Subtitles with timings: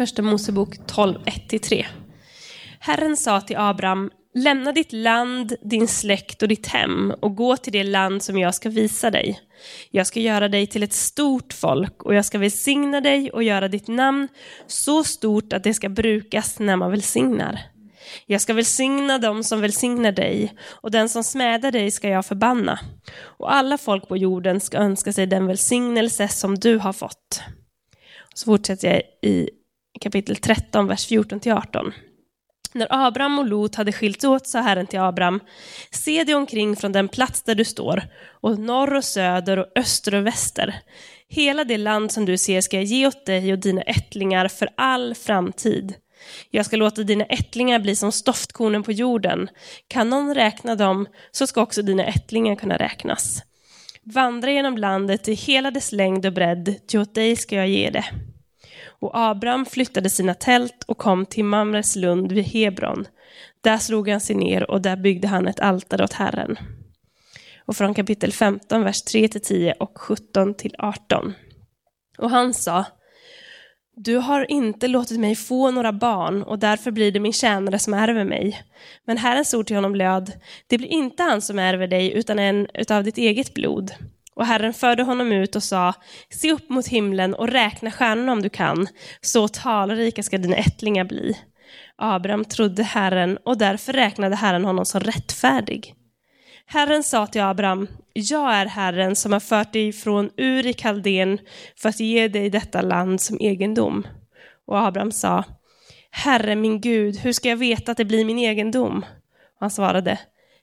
[0.00, 1.86] Första Mosebok 12, 1-3.
[2.78, 7.72] Herren sa till Abraham, lämna ditt land, din släkt och ditt hem och gå till
[7.72, 9.40] det land som jag ska visa dig.
[9.90, 13.68] Jag ska göra dig till ett stort folk och jag ska välsigna dig och göra
[13.68, 14.28] ditt namn
[14.66, 17.60] så stort att det ska brukas när man välsignar.
[18.26, 22.78] Jag ska välsigna dem som välsignar dig och den som smädar dig ska jag förbanna.
[23.22, 27.42] Och alla folk på jorden ska önska sig den välsignelse som du har fått.
[28.34, 29.50] Så fortsätter jag i
[30.00, 31.92] kapitel 13, vers 14-18.
[32.72, 35.40] När Abraham och Lot hade skilts åt sa Herren till Abraham,
[35.90, 38.02] se dig omkring från den plats där du står,
[38.40, 40.80] och norr och söder och öster och väster.
[41.28, 44.68] Hela det land som du ser ska jag ge åt dig och dina ättlingar för
[44.76, 45.94] all framtid.
[46.50, 49.48] Jag ska låta dina ättlingar bli som stoftkornen på jorden.
[49.88, 53.42] Kan någon räkna dem, så ska också dina ättlingar kunna räknas.
[54.02, 57.90] Vandra genom landet i hela dess längd och bredd, ty åt dig ska jag ge
[57.90, 58.04] det.
[59.00, 63.06] Och Abraham flyttade sina tält och kom till Mamres lund vid Hebron.
[63.60, 66.58] Där slog han sig ner och där byggde han ett altare åt Herren.
[67.58, 71.32] Och från kapitel 15, vers 3-10 och 17-18.
[72.18, 72.84] Och han sa,
[73.96, 77.94] du har inte låtit mig få några barn och därför blir det min tjänare som
[77.94, 78.62] ärver mig.
[79.04, 80.32] Men Herrens ord till honom löd,
[80.66, 83.90] det blir inte han som ärver dig utan en utav ditt eget blod.
[84.36, 85.94] Och Herren förde honom ut och sa,
[86.30, 88.86] se upp mot himlen och räkna stjärnorna om du kan,
[89.20, 91.38] så talrika ska dina ättlingar bli.
[91.96, 95.94] Abraham trodde Herren och därför räknade Herren honom som rättfärdig.
[96.66, 101.38] Herren sa till Abraham, jag är Herren som har fört dig från Ur i Kaldén
[101.76, 104.06] för att ge dig detta land som egendom.
[104.66, 105.44] Och Abraham sa,
[106.10, 108.98] Herre min Gud, hur ska jag veta att det blir min egendom?
[109.54, 110.18] Och han svarade,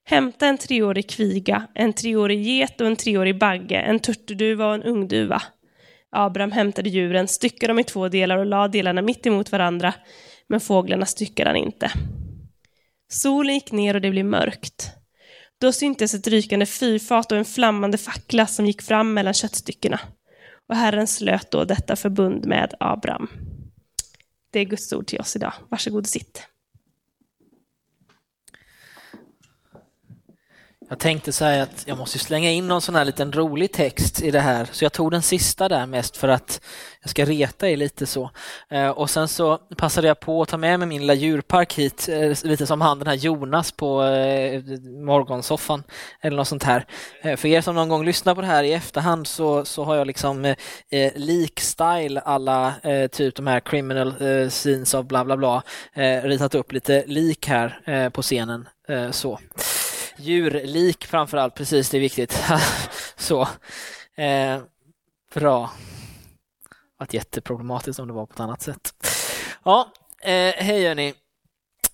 [0.07, 4.83] hämta en treårig kviga, en treårig get och en treårig bagge, en turturduva och en
[4.83, 5.41] ungduva.
[6.11, 9.93] Abraham hämtade djuren, styckade dem i två delar och lade delarna mitt emot varandra,
[10.47, 11.91] men fåglarna styckade han inte.
[13.09, 14.91] Solen gick ner och det blev mörkt.
[15.61, 19.99] Då syntes ett rykande fyrfat och en flammande fackla som gick fram mellan köttstyckena.
[20.69, 23.29] Och Herren slöt då detta förbund med Abraham.
[24.51, 25.53] Det är Guds ord till oss idag.
[25.69, 26.47] Varsågod och sitt.
[30.89, 34.31] Jag tänkte säga att jag måste slänga in någon sån här liten rolig text i
[34.31, 36.61] det här, så jag tog den sista där mest för att
[37.01, 38.31] jag ska reta er lite så.
[38.69, 42.09] Eh, och sen så passade jag på att ta med mig min lilla djurpark hit,
[42.09, 44.61] eh, lite som han den här Jonas på eh,
[45.05, 45.83] morgonsoffan
[46.21, 46.85] eller något sånt här.
[47.37, 50.07] För er som någon gång lyssnar på det här i efterhand så, så har jag
[50.07, 50.55] liksom eh,
[51.15, 52.73] lik-style alla
[53.11, 54.13] typ de här criminal
[54.49, 55.63] scenes av bla bla bla
[56.23, 58.67] ritat upp lite lik här på scenen.
[59.11, 59.39] så.
[60.17, 62.43] Djurlik framförallt, precis det är viktigt.
[63.15, 63.41] så.
[64.15, 64.59] Eh,
[65.33, 65.71] bra.
[66.99, 68.93] Varit jätteproblematiskt om det var på ett annat sätt.
[69.63, 69.91] Ja,
[70.21, 71.13] eh, hej hörni.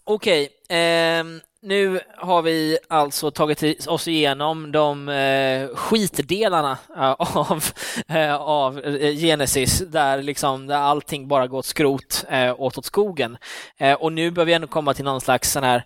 [0.03, 1.23] Okej, okay, eh,
[1.61, 7.63] nu har vi alltså tagit oss igenom de eh, skitdelarna eh, av,
[8.07, 12.85] eh, av eh, Genesis där, liksom, där allting bara går åt skrot eh, åt, åt
[12.85, 13.37] skogen.
[13.77, 15.85] Eh, och nu behöver vi ändå komma till någon slags sån här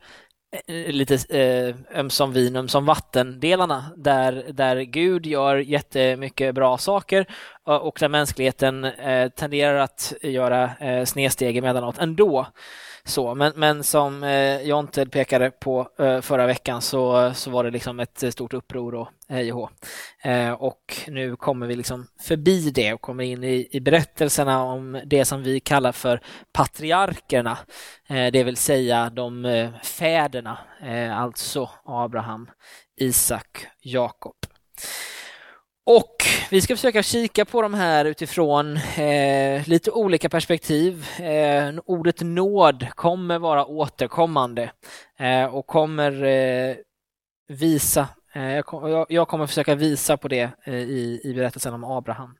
[0.52, 7.25] Eh, lite eh, ömsom vin, ömsom vattendelarna där, där Gud gör jättemycket bra saker
[7.63, 12.47] och där mänskligheten eh, tenderar att göra eh, snedsteg emellanåt ändå.
[13.07, 17.72] Så, men, men som eh, Jonte pekade på eh, förra veckan så, så var det
[17.72, 19.72] liksom ett eh, stort uppror och hej och
[20.22, 25.01] eh, Och nu kommer vi liksom förbi det och kommer in i, i berättelserna om
[25.06, 26.22] det som vi kallar för
[26.53, 27.57] patriarkerna,
[28.09, 32.50] eh, det vill säga de eh, fäderna, eh, alltså Abraham,
[32.97, 34.35] Isak, Jakob.
[35.90, 36.16] Och
[36.52, 41.06] vi ska försöka kika på de här utifrån eh, lite olika perspektiv.
[41.20, 44.72] Eh, ordet nåd kommer vara återkommande
[45.20, 46.75] eh, och kommer eh,
[47.48, 52.36] visa, eh, jag, jag, kommer försöka visa på det eh, i, i berättelsen om Abraham.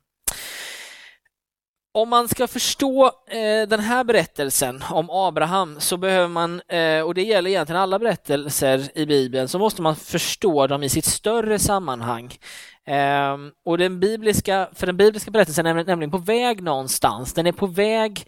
[1.98, 7.14] Om man ska förstå eh, den här berättelsen om Abraham så behöver man, eh, och
[7.14, 11.60] det gäller egentligen alla berättelser i Bibeln, så måste man förstå dem i sitt större
[11.60, 12.38] sammanhang.
[12.86, 17.34] Eh, och den bibliska, för den bibliska berättelsen är nämligen på väg någonstans.
[17.34, 18.26] Den är på väg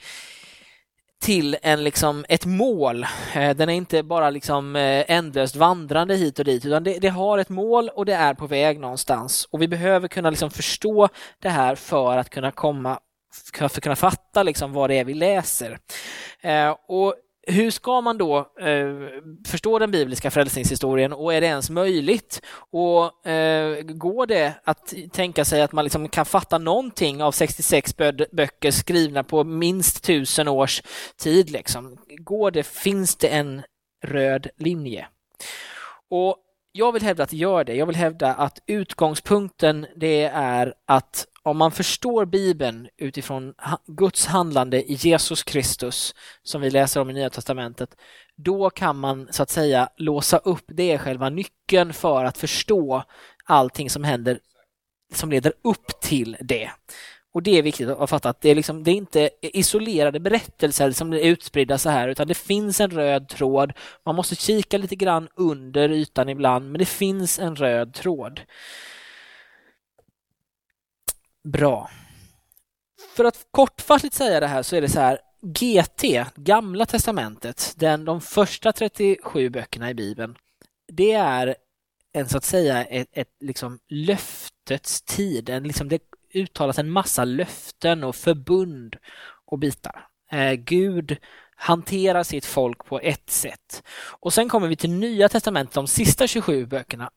[1.21, 3.05] till en, liksom, ett mål.
[3.33, 4.75] Eh, den är inte bara liksom,
[5.07, 8.47] ändlöst vandrande hit och dit, utan det, det, har ett mål och det är på
[8.47, 9.47] väg någonstans.
[9.51, 12.99] Och vi behöver kunna liksom, förstå det här för att kunna komma
[13.53, 15.79] för kunna fatta liksom, vad det är vi läser.
[16.41, 17.15] Eh, och
[17.47, 18.95] hur ska man då eh,
[19.47, 22.41] förstå den bibliska frälsningshistorien och är det ens möjligt?
[22.71, 27.95] Och eh, Går det att tänka sig att man liksom kan fatta någonting av 66
[28.31, 30.81] böcker skrivna på minst tusen års
[31.17, 31.49] tid?
[31.49, 31.97] Liksom?
[32.17, 33.61] Går det, finns det en
[34.03, 35.07] röd linje?
[36.09, 36.37] Och
[36.71, 37.75] jag vill hävda att det gör det.
[37.75, 43.53] Jag vill hävda att utgångspunkten det är att om man förstår Bibeln utifrån
[43.87, 47.95] Guds handlande i Jesus Kristus, som vi läser om i Nya Testamentet,
[48.35, 53.03] då kan man så att säga låsa upp, det är själva nyckeln för att förstå
[53.45, 54.39] allting som händer
[55.13, 56.71] som leder upp till det.
[57.33, 60.91] Och det är viktigt att fatta att det är, liksom, det är inte isolerade berättelser
[60.91, 63.73] som är utspridda så här, utan det finns en röd tråd.
[64.05, 68.41] Man måste kika lite grann under ytan ibland, men det finns en röd tråd.
[71.43, 71.89] Bra.
[73.15, 78.05] För att kortfattigt säga det här så är det så här, GT, Gamla Testamentet, den,
[78.05, 80.35] de första 37 böckerna i Bibeln,
[80.87, 81.55] det är
[82.13, 85.49] en så att säga ett, ett liksom löftets tid.
[85.49, 86.01] En, liksom, det
[86.33, 88.95] uttalas en massa löften och förbund
[89.45, 90.07] och bitar.
[90.31, 91.17] Eh, Gud
[91.55, 93.83] hanterar sitt folk på ett sätt.
[94.19, 97.11] Och sen kommer vi till Nya Testamentet, de sista 27 böckerna.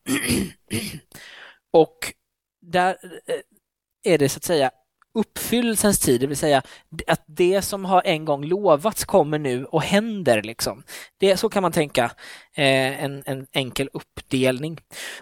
[1.71, 2.13] och
[2.61, 3.35] där eh,
[4.03, 4.71] är det så att säga
[5.13, 6.61] uppfyllelsens tid, det vill säga
[7.07, 10.41] att det som har en gång lovats kommer nu och händer.
[10.41, 10.83] Liksom.
[11.19, 12.03] Det, så kan man tänka
[12.55, 14.79] eh, en, en enkel uppdelning.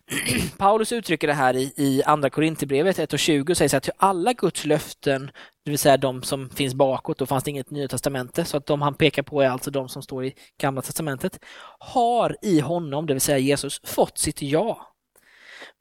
[0.57, 4.33] Paulus uttrycker det här i, i Andra Korinthierbrevet 1 och 20 och säger att alla
[4.33, 5.31] Guds löften,
[5.65, 8.65] det vill säga de som finns bakåt, då fanns det inget Nya Testamentet, så att
[8.65, 11.39] de han pekar på är alltså de som står i Gamla Testamentet,
[11.79, 14.90] har i honom, det vill säga Jesus, fått sitt ja.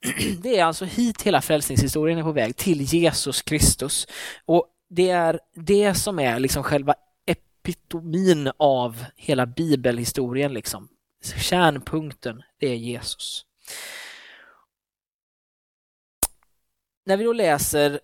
[0.43, 4.07] Det är alltså hit hela frälsningshistorien är på väg, till Jesus Kristus.
[4.45, 6.95] Och det är det som är liksom själva
[7.27, 10.55] epitomin av hela bibelhistorien.
[10.55, 10.89] Liksom.
[11.37, 13.45] Kärnpunkten, det är Jesus.
[17.07, 18.01] När vi då läser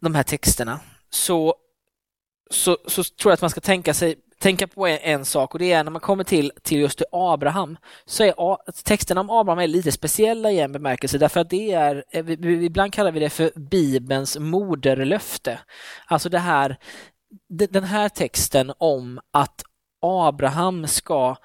[0.00, 0.80] de här texterna
[1.10, 1.54] så,
[2.50, 5.58] så, så tror jag att man ska tänka sig tänka på en, en, sak och
[5.58, 9.66] det är när man kommer till, till just Abraham så är texterna om Abraham är
[9.66, 12.30] lite speciella i en bemärkelse därför att det är, eh,
[12.64, 15.58] ibland kallar vi det för Bibelns moderlöfte.
[16.06, 16.76] Alltså det här,
[17.48, 19.62] den här texten om att
[20.02, 21.36] Abraham ska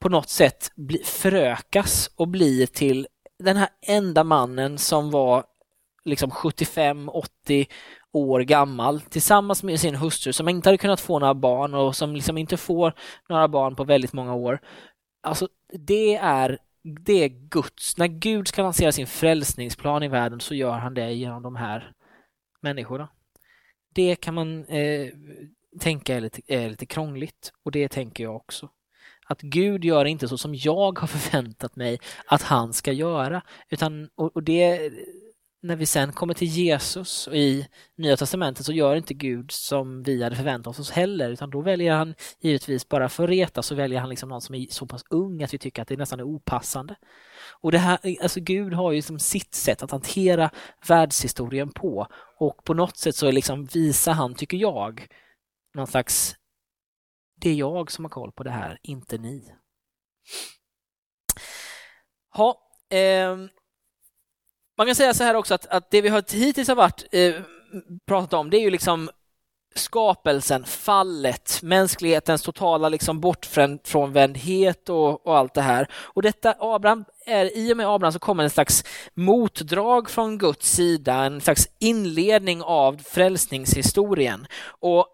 [0.00, 3.06] på något sätt bli, förökas och bli till
[3.38, 5.44] den här enda mannen som var
[6.04, 7.66] liksom 75, 80
[8.12, 12.14] år gammal tillsammans med sin hustru som inte hade kunnat få några barn och som
[12.14, 12.94] liksom inte får
[13.28, 14.60] några barn på väldigt många år.
[15.22, 20.54] Alltså det är, det är Guds, när Gud ska lansera sin frälsningsplan i världen så
[20.54, 21.92] gör han det genom de här
[22.60, 23.08] människorna.
[23.94, 25.12] Det kan man eh,
[25.80, 28.68] tänka är lite, är lite krångligt och det tänker jag också
[29.30, 33.42] att Gud gör inte så som jag har förväntat mig att han ska göra.
[33.68, 34.92] Utan, och, och det,
[35.62, 40.02] när vi sen kommer till Jesus och i Nya Testamentet så gör inte Gud som
[40.02, 43.74] vi hade förväntat oss heller utan då väljer han givetvis bara för att reta så
[43.74, 46.20] väljer han liksom någon som är så pass ung att vi tycker att det nästan
[46.20, 46.96] är opassande.
[47.60, 50.50] Och det här, alltså Gud har ju som sitt sätt att hantera
[50.88, 52.06] världshistorien på
[52.38, 55.06] och på något sätt så liksom visar han, tycker jag,
[55.74, 56.36] någon slags
[57.40, 59.54] det är jag som har koll på det här, inte ni.
[62.34, 62.60] Ja,
[62.90, 63.36] eh,
[64.80, 67.34] man kan säga så här också att, att det vi har hittills har varit, eh,
[68.06, 69.10] pratat om, det är ju liksom
[69.74, 75.86] skapelsen, fallet, mänsklighetens totala liksom bortfrånvändhet och, och allt det här.
[75.92, 78.84] Och detta Abraham är, i och med Abraham så kommer en slags
[79.14, 84.46] motdrag från Guds sida, en slags inledning av frälsningshistorien.
[84.80, 85.06] Och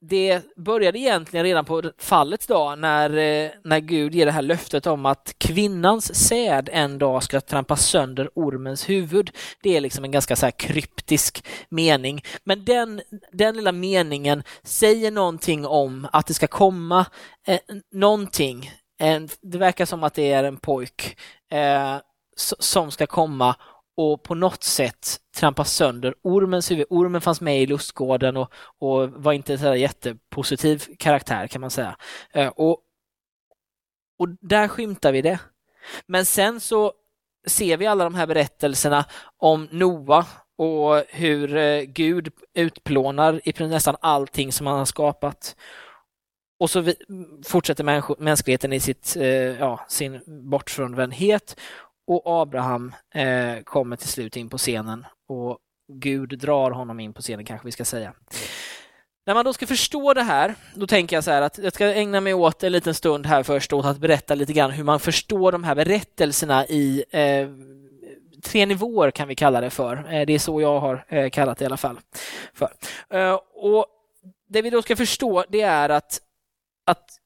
[0.00, 4.86] det började egentligen redan på fallets dag när, eh, när Gud ger det här löftet
[4.86, 9.30] om att kvinnans säd en dag ska trampa sönder ormens huvud.
[9.62, 12.22] Det är liksom en ganska så kryptisk mening.
[12.44, 17.06] Men den, den lilla meningen säger någonting om att det ska komma
[17.46, 17.60] eh,
[17.92, 18.70] någonting.
[18.98, 21.16] En, det verkar som att det är en pojk
[21.52, 21.96] eh,
[22.58, 23.56] som ska komma
[23.96, 26.86] och på något sätt trampa sönder ormens huvud.
[26.90, 31.96] Ormen fanns med i lustgården och, och var inte en jättepositiv karaktär kan man säga.
[32.32, 32.78] Eh, och,
[34.18, 35.38] och där skymtar vi det.
[36.06, 36.92] Men sen så
[37.46, 39.04] ser vi alla de här berättelserna
[39.36, 45.56] om Noa och hur eh, Gud utplånar i nästan allting som han har skapat.
[46.58, 46.92] Och så
[47.46, 50.20] fortsätter mänskligheten i sitt, eh, ja, sin
[50.50, 51.60] bortfrånvändhet
[52.06, 55.58] och Abraham eh, kommer till slut in på scenen och
[55.92, 58.12] Gud drar honom in på scenen kanske vi ska säga.
[59.26, 61.86] När man då ska förstå det här, då tänker jag så här att jag ska
[61.86, 65.00] ägna mig åt en liten stund här först åt att berätta lite grann hur man
[65.00, 67.48] förstår de här berättelserna i eh,
[68.42, 69.96] tre nivåer kan vi kalla det för.
[69.96, 72.00] Eh, det är så jag har eh, kallat det i alla fall.
[72.54, 72.72] För.
[73.10, 73.86] Eh, och
[74.48, 76.20] det vi då ska förstå det är att,
[76.86, 77.18] att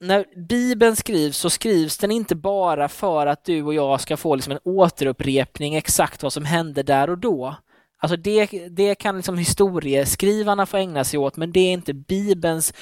[0.00, 4.34] när Bibeln skrivs så skrivs den inte bara för att du och jag ska få
[4.34, 7.56] liksom en återupprepning exakt vad som hände där och då.
[8.02, 12.74] Alltså det, det kan liksom historieskrivarna få ägna sig åt, men det är inte Bibelns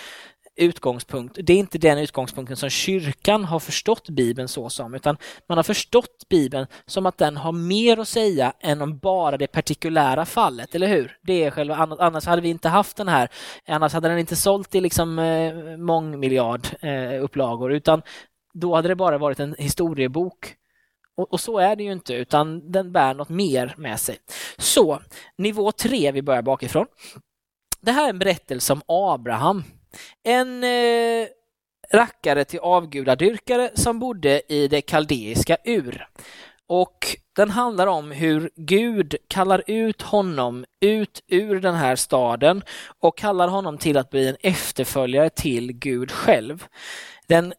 [0.58, 1.38] utgångspunkt.
[1.42, 5.16] Det är inte den utgångspunkten som kyrkan har förstått Bibeln så som, utan
[5.48, 9.46] man har förstått Bibeln som att den har mer att säga än om bara det
[9.46, 11.18] partikulära fallet, eller hur?
[11.22, 13.28] Det är själva, annars hade vi inte haft den här,
[13.66, 18.02] annars hade den inte sålt i liksom eh, mångmiljard eh, upplagor, utan
[18.54, 20.54] då hade det bara varit en historiebok
[21.16, 24.18] och, och, så är det ju inte, utan den bär något mer med sig.
[24.58, 25.00] Så,
[25.38, 26.86] nivå tre, vi börjar bakifrån.
[27.80, 29.64] Det här är en berättelse om Abraham.
[30.22, 31.28] En eh,
[31.92, 36.08] rackare till avgudadyrkare som bodde i det kaldeiska Ur.
[36.66, 42.62] Och den handlar om hur Gud kallar ut honom ut ur den här staden
[42.98, 46.66] och kallar honom till att bli en efterföljare till Gud själv.
[47.26, 47.54] Den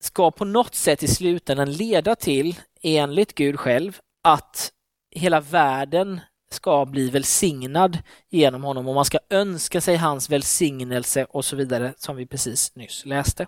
[0.00, 4.72] ska på något sätt i slutändan leda till, enligt Gud själv, att
[5.10, 6.20] hela världen
[6.54, 7.98] ska bli välsignad
[8.30, 12.76] genom honom och man ska önska sig hans välsignelse och så vidare som vi precis
[12.76, 13.46] nyss läste.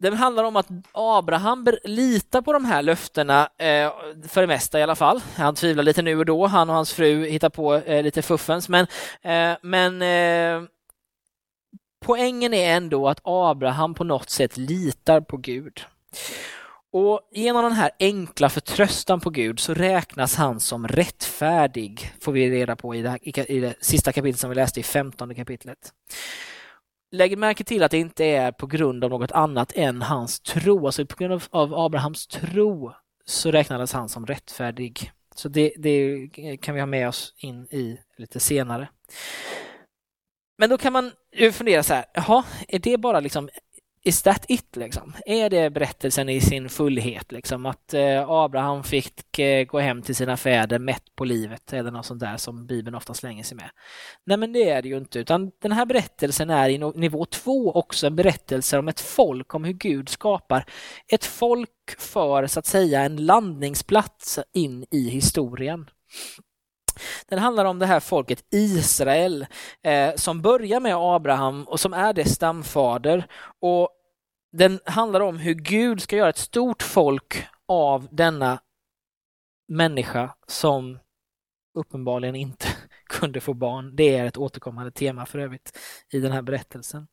[0.00, 3.92] Det handlar om att Abraham litar på de här löftena, eh,
[4.28, 5.20] för det mesta i alla fall.
[5.36, 8.68] Han tvivlar lite nu och då, han och hans fru hittar på eh, lite fuffens,
[8.68, 8.86] men,
[9.22, 10.68] eh, men
[12.04, 15.84] poängen är ändå att Abraham på något sätt litar på Gud.
[16.92, 22.50] Och genom den här enkla förtröstan på Gud så räknas han som rättfärdig, får vi
[22.50, 25.92] reda på i det, här, i det sista kapitlet som vi läste i femtonde kapitlet.
[27.12, 30.86] Lägg märke till att det inte är på grund av något annat än hans tro,
[30.86, 32.92] alltså på grund av, Abrahams tro
[33.24, 35.12] så räknades han som rättfärdig.
[35.34, 36.28] Så det, det
[36.60, 38.88] kan vi ha med oss in i lite senare.
[40.58, 43.48] Men då kan man ju fundera så här, jaha, är det bara liksom
[44.04, 45.12] Is that it liksom?
[45.26, 47.66] Är det berättelsen i sin fullhet liksom?
[47.66, 52.06] Att eh, Abraham fick eh, gå hem till sina fäder mätt på livet eller något
[52.06, 53.70] sånt där som Bibeln ofta slänger sig med.
[54.24, 57.72] Nej men det är det ju inte utan den här berättelsen är i nivå två
[57.72, 60.64] också en berättelse om ett folk, om hur Gud skapar
[61.12, 65.90] ett folk för så att säga en landningsplats in i historien.
[67.28, 69.46] Den handlar om det här folket Israel
[69.82, 73.26] eh, som börjar med Abraham och som är dess stamfader.
[73.60, 73.88] Och
[74.52, 78.60] den handlar om hur Gud ska göra ett stort folk av denna
[79.68, 80.98] människa som
[81.74, 82.66] uppenbarligen inte
[83.06, 83.96] kunde få barn.
[83.96, 85.78] Det är ett återkommande tema för övrigt
[86.12, 87.06] i den här berättelsen.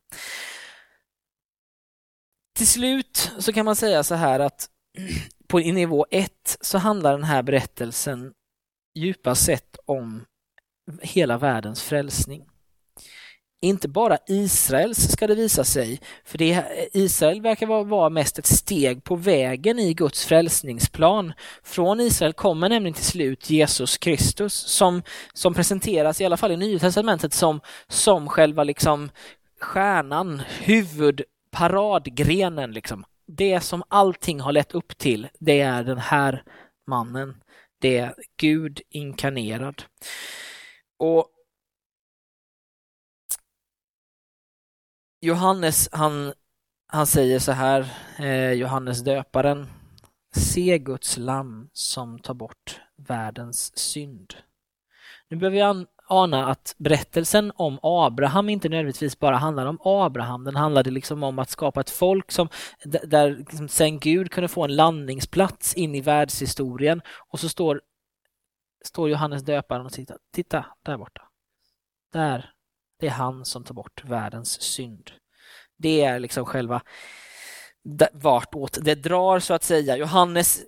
[2.56, 4.68] Till slut så kan man säga så här att
[5.48, 8.32] på nivå ett så handlar den här berättelsen
[8.98, 10.24] djupast sett om
[11.02, 12.44] hela världens frälsning.
[13.60, 19.04] Inte bara Israels ska det visa sig, för det, Israel verkar vara mest ett steg
[19.04, 21.32] på vägen i Guds frälsningsplan.
[21.62, 25.02] Från Israel kommer nämligen till slut Jesus Kristus som,
[25.32, 29.10] som presenteras, i alla fall i Nya Testamentet, som, som själva liksom
[29.60, 32.72] stjärnan, huvudparadgrenen.
[32.72, 33.04] Liksom.
[33.26, 36.42] Det som allting har lett upp till, det är den här
[36.86, 37.34] mannen
[37.78, 39.82] det är Gud inkarnerad.
[40.96, 41.30] Och
[45.20, 46.32] Johannes, han,
[46.86, 49.66] han säger så här, eh, Johannes döparen,
[50.36, 54.34] se Guds lamm som tar bort världens synd.
[55.28, 60.44] Nu behöver jag ana att berättelsen om Abraham inte nödvändigtvis bara handlar om Abraham.
[60.44, 62.48] Den handlade liksom om att skapa ett folk som,
[62.84, 67.02] där liksom sen Gud kunde få en landningsplats in i världshistorien.
[67.28, 67.80] Och så står,
[68.84, 70.16] står Johannes döparen och tittar.
[70.32, 71.22] Titta, där borta.
[72.12, 72.50] Där.
[73.00, 75.10] Det är han som tar bort världens synd.
[75.76, 76.82] Det är liksom själva
[78.12, 79.96] vartåt det drar så att säga.
[79.96, 80.60] Johannes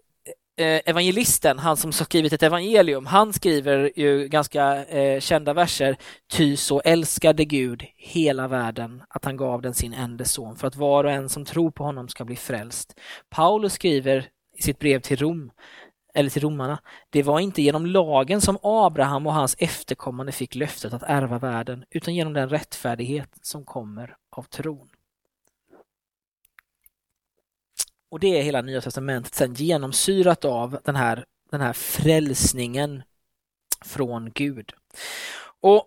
[0.60, 5.96] Eh, evangelisten, han som skrivit ett evangelium, han skriver ju ganska eh, kända verser.
[6.32, 10.76] Ty så älskade Gud hela världen att han gav den sin enda son för att
[10.76, 13.00] var och en som tror på honom ska bli frälst.
[13.30, 15.50] Paulus skriver i sitt brev till Rom,
[16.14, 16.78] eller till romarna,
[17.10, 21.84] det var inte genom lagen som Abraham och hans efterkommande fick löftet att ärva världen,
[21.90, 24.88] utan genom den rättfärdighet som kommer av tron.
[28.10, 33.02] Och det är hela Nya Testamentet sen genomsyrat av den här, den här frälsningen
[33.84, 34.72] från Gud.
[35.60, 35.86] Och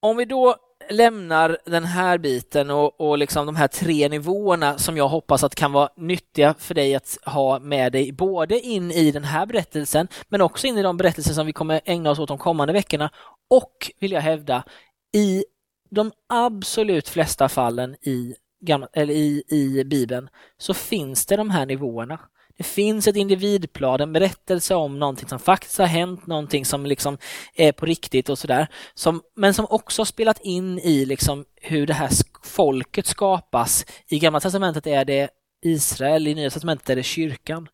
[0.00, 0.56] om vi då
[0.90, 5.54] lämnar den här biten och, och liksom de här tre nivåerna som jag hoppas att
[5.54, 10.08] kan vara nyttiga för dig att ha med dig både in i den här berättelsen
[10.28, 13.10] men också in i de berättelser som vi kommer ägna oss åt de kommande veckorna
[13.50, 14.64] och, vill jag hävda,
[15.14, 15.44] i
[15.90, 18.34] de absolut flesta fallen i,
[18.92, 22.20] eller i, i Bibeln så finns det de här nivåerna.
[22.58, 27.18] Det finns ett individplan, en berättelse om någonting som faktiskt har hänt, någonting som liksom
[27.54, 28.68] är på riktigt och sådär.
[29.36, 32.10] men som också har spelat in i liksom hur det här
[32.44, 33.86] folket skapas.
[34.08, 35.30] I Gamla testamentet är det
[35.62, 37.68] Israel, i Nya testamentet är det kyrkan.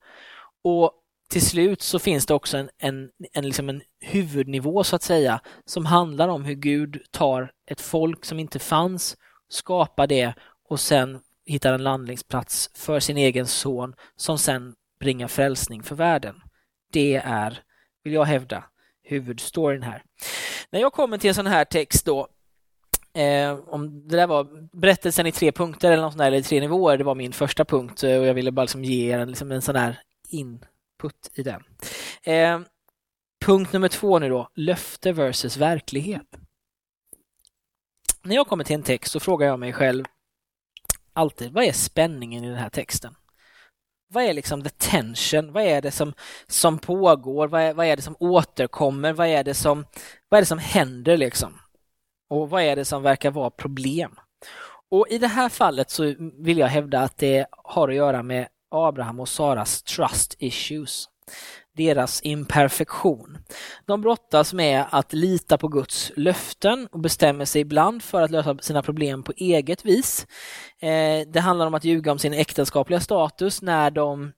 [0.65, 0.93] Och
[1.31, 5.41] till slut så finns det också en, en, en, liksom en huvudnivå så att säga
[5.65, 9.17] som handlar om hur Gud tar ett folk som inte fanns,
[9.49, 10.35] skapar det
[10.75, 16.43] och sen hittar en landningsplats för sin egen son som sen bringar frälsning för världen.
[16.93, 17.63] Det är,
[18.05, 18.65] vill jag hävda,
[19.03, 20.03] huvudstoryn här.
[20.71, 22.29] När jag kommer till en sån här text då,
[23.15, 26.61] eh, om det där var berättelsen i tre punkter eller något sånt där, eller tre
[26.61, 29.29] nivåer, det var min första punkt eh, och jag ville bara liksom ge er en,
[29.29, 31.63] liksom en sån här input i den.
[32.23, 32.61] Eh,
[33.45, 36.39] punkt nummer två nu då, löfte versus verklighet.
[38.23, 40.05] När jag kommer till en text så frågar jag mig själv,
[41.15, 43.15] alltid, vad är spänningen i den här texten?
[44.09, 45.53] Vad är liksom the tension?
[45.53, 46.13] Vad är det som,
[46.47, 47.49] som pågår?
[47.49, 49.13] Vad är, vad är det som återkommer?
[49.13, 49.87] Vad är det som,
[50.29, 51.59] vad är det som händer liksom?
[52.31, 54.19] Och vad är det som verkar vara problem?
[54.91, 58.49] Och i det här fallet så vill jag hävda att det har att göra med
[58.71, 61.09] Abraham och Saras trust issues
[61.75, 63.39] deras imperfektion.
[63.87, 68.59] De brottas med att lita på Guds löften och bestämmer sig ibland för att lösa
[68.59, 70.27] sina problem på eget vis.
[70.81, 74.33] Eh, det handlar om att ljuga om sin äktenskapliga status när de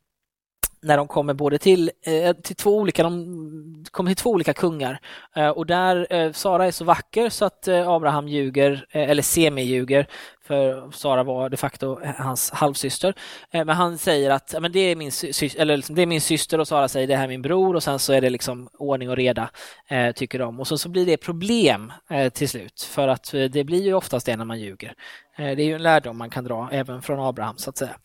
[0.83, 5.01] när de kommer både till, eh, till två olika, de kommer till två olika kungar
[5.37, 10.07] eh, och där Sara är så vacker så att Abraham ljuger, eller semi-ljuger
[10.47, 13.15] för Sara var de facto hans halvsyster.
[13.51, 16.21] Eh, men han säger att men det, är min syster, eller liksom, det är min
[16.21, 18.69] syster och Sara säger det här är min bror och sen så är det liksom
[18.79, 19.51] ordning och reda
[19.89, 20.61] eh, tycker de.
[20.61, 24.27] Och så, så blir det problem eh, till slut för att det blir ju oftast
[24.27, 24.95] det när man ljuger.
[25.37, 27.97] Det är ju en lärdom man kan dra även från Abraham så att säga.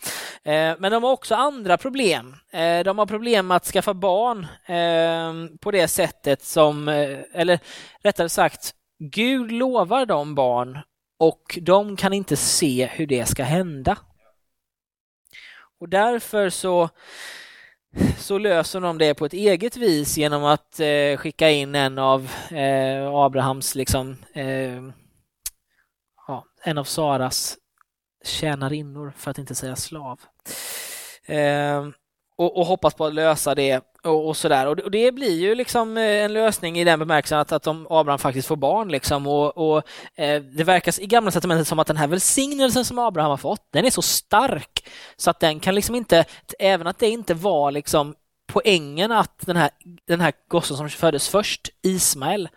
[0.80, 2.36] Men de har också andra problem.
[2.86, 6.88] De har problem med att skaffa barn ehm, på det sättet som,
[7.34, 7.60] eller
[8.04, 10.80] rättare sagt, Gud lovar dem barn
[11.22, 13.98] och de kan inte se hur det ska hända.
[15.80, 16.90] Och därför så,
[18.18, 22.32] så löser de det på ett eget vis genom att eh, skicka in en av
[22.52, 24.82] eh, Abrahams, liksom, eh,
[26.28, 27.58] ja, en av Saras
[28.26, 30.20] tjänarinnor, för att inte säga slav.
[31.26, 31.88] Eh,
[32.42, 34.68] och, och, hoppas på att lösa det och, och sådär.
[34.68, 37.88] Och, och, det blir ju liksom eh, en lösning i den bemärkelsen att, att de,
[37.90, 38.92] Abraham faktiskt får barn.
[38.92, 39.28] Liksom.
[39.28, 39.84] Och, och
[40.16, 43.68] eh, Det verkar i Gamla testamentet som att den här välsignelsen som Abraham har fått,
[43.72, 46.26] den är så stark så att den kan liksom inte,
[46.60, 48.16] även att det inte var liksom
[48.48, 49.70] poängen att den här,
[50.08, 52.50] den här gossen som föddes först, Ismael,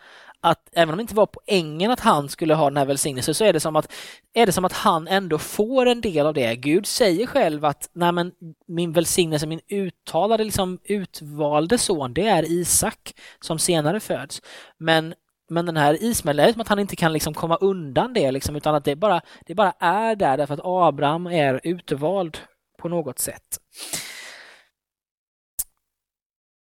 [0.45, 3.45] att även om det inte var poängen att han skulle ha den här välsignelsen så
[3.45, 3.93] är det som att,
[4.35, 6.57] är det som att han ändå får en del av det.
[6.57, 8.33] Gud säger själv att Nej, men
[8.67, 14.43] min välsignelse, min uttalade, liksom utvalde son, det är Isak som senare föds.
[14.79, 15.15] Men
[15.49, 18.33] men den här Ismael, det är som att han inte kan liksom komma undan det,
[18.33, 22.39] liksom, utan att det bara, det bara är där därför att Abraham är utvald
[22.79, 23.59] på något sätt.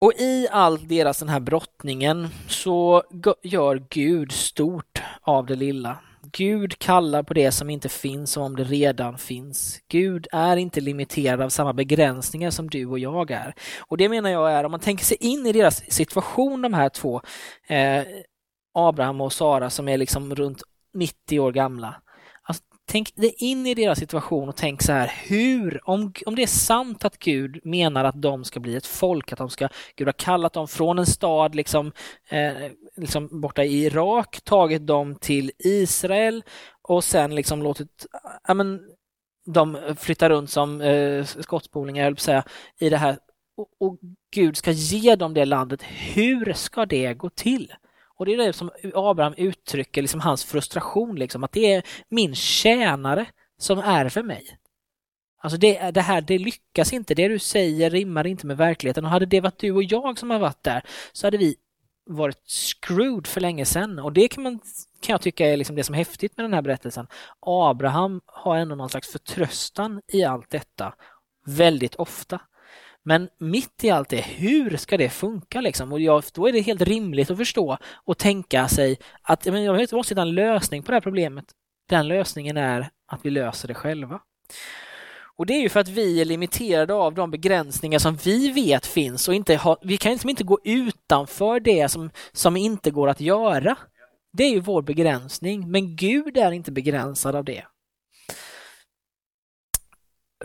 [0.02, 3.04] Och i all deras den här brottningen så
[3.44, 5.98] gör Gud stort av det lilla.
[6.32, 9.80] Gud kallar på det som inte finns som om det redan finns.
[9.88, 13.54] Gud är inte limiterad av samma begränsningar som du och jag är.
[13.80, 16.90] Och det menar jag är, om man tänker sig in i deras situation, de här
[16.90, 17.22] två,
[17.68, 18.04] eh,
[18.74, 21.96] Abraham och Sara som är liksom runt 90 år gamla,
[22.90, 26.48] Tänk dig in i deras situation och tänk så här, hur, om, om det är
[26.48, 30.14] sant att Gud menar att de ska bli ett folk, att de ska, Gud har
[30.14, 31.92] kallat dem från en stad liksom,
[32.30, 36.44] eh, liksom borta i Irak, tagit dem till Israel
[36.82, 38.06] och sen liksom låtit,
[38.48, 38.80] ja men,
[39.46, 42.44] de flytta runt som eh, skottspolingar, jag säga,
[42.80, 43.18] i det här
[43.58, 44.00] och, och
[44.36, 45.84] Gud ska ge dem det landet.
[45.84, 47.74] Hur ska det gå till?
[48.18, 52.36] Och det är det som Abraham uttrycker, liksom hans frustration, liksom, att det är min
[52.36, 53.26] tjänare
[53.58, 54.58] som ärver mig.
[55.42, 57.16] Alltså det, det här, det lyckas inte.
[57.16, 59.06] Det du säger rimmar inte med verkligheten.
[59.06, 61.56] Och hade det varit du och jag som har varit där så hade vi
[62.06, 64.00] varit screwed för länge sedan.
[64.00, 64.60] Och det kan, man,
[65.02, 67.08] kan jag tycka är liksom det som är häftigt med den här berättelsen.
[67.40, 70.94] Abraham har ändå någon slags förtröstan i allt detta
[71.46, 72.40] väldigt ofta.
[73.08, 75.92] Men mitt i allt det, hur ska det funka liksom?
[75.92, 79.94] Och jag, då är det helt rimligt att förstå och tänka sig att jag, jag
[79.94, 81.46] måste hitta en lösning på det här problemet.
[81.90, 84.20] Den lösningen är att vi löser det själva.
[85.38, 88.86] Och det är ju för att vi är limiterade av de begränsningar som vi vet
[88.86, 93.08] finns och inte ha, vi kan liksom inte gå utanför det som, som inte går
[93.08, 93.76] att göra.
[94.34, 97.64] Det är ju vår begränsning, men Gud är inte begränsad av det.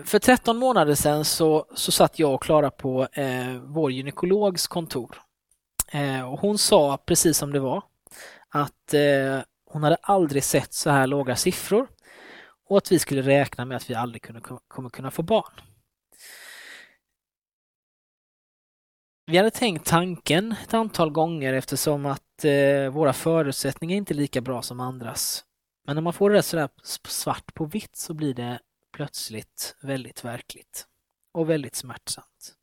[0.00, 5.22] För 13 månader sedan så, så satt jag och Klara på eh, vår gynekologs kontor.
[5.92, 7.82] Eh, och hon sa precis som det var
[8.48, 11.88] att eh, hon hade aldrig sett så här låga siffror
[12.68, 15.52] och att vi skulle räkna med att vi aldrig kunde, kommer kunna få barn.
[19.26, 24.16] Vi hade tänkt tanken ett antal gånger eftersom att eh, våra förutsättningar är inte är
[24.16, 25.44] lika bra som andras.
[25.86, 26.68] Men när man får det sådär
[27.08, 28.60] svart på vitt så blir det
[28.92, 30.86] plötsligt väldigt verkligt
[31.32, 32.54] och väldigt smärtsamt.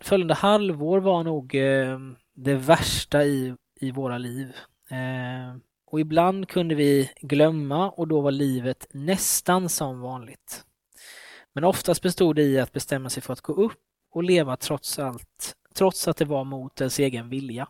[0.00, 1.98] Följande halvår var nog eh,
[2.34, 4.56] det värsta i, i våra liv.
[4.90, 10.64] Eh, och ibland kunde vi glömma och då var livet nästan som vanligt.
[11.52, 14.98] Men oftast bestod det i att bestämma sig för att gå upp och leva trots
[14.98, 17.68] allt, trots att det var mot ens egen vilja.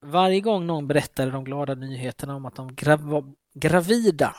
[0.00, 2.74] Varje gång någon berättade de glada nyheterna om att de
[3.60, 4.36] gravida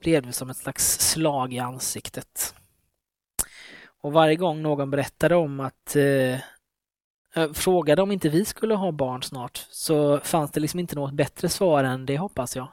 [0.00, 2.54] blev det som ett slags slag i ansiktet.
[4.00, 6.40] Och varje gång någon berättade om att eh,
[7.34, 11.14] eh, frågade om inte vi skulle ha barn snart så fanns det liksom inte något
[11.14, 12.72] bättre svar än det hoppas jag.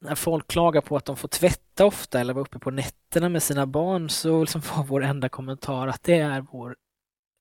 [0.00, 3.42] När folk klagar på att de får tvätta ofta eller vara uppe på nätterna med
[3.42, 6.76] sina barn så liksom var vår enda kommentar att det är vår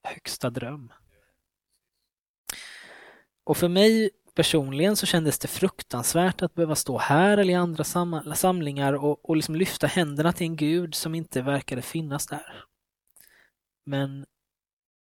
[0.04, 0.94] högsta dröm.
[3.44, 7.84] Och för mig personligen så kändes det fruktansvärt att behöva stå här eller i andra
[8.36, 12.65] samlingar och, och liksom lyfta händerna till en gud som inte verkade finnas där.
[13.86, 14.26] Men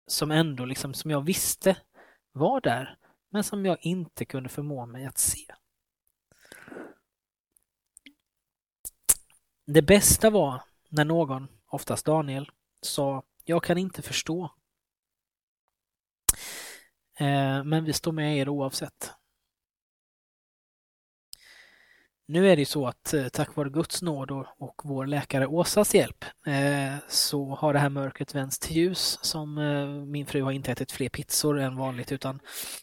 [0.06, 1.76] som ändå liksom, som jag visste
[2.32, 2.98] var där,
[3.30, 5.46] men som jag inte kunde förmå mig att se.
[9.66, 12.50] Det bästa var när någon, oftast Daniel,
[12.82, 14.54] sa jag kan inte förstå.
[17.18, 19.12] Eh, men vi står med er oavsett.
[22.26, 26.24] Nu är det så att eh, tack vare Guds nåd och, vår läkare Åsas hjälp
[26.46, 29.54] eh, så har det här mörkret vänts till ljus som
[30.10, 32.40] min fru har inte ätit fler pizzor än vanligt utan